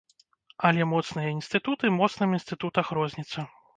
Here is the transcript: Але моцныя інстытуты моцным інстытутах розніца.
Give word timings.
Але 0.69 0.87
моцныя 0.93 1.29
інстытуты 1.33 1.91
моцным 1.99 2.35
інстытутах 2.39 2.91
розніца. 3.01 3.39